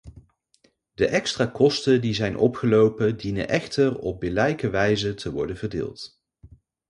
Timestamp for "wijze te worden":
4.69-5.57